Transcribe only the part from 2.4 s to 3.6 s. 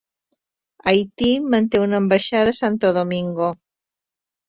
a Santo Domingo.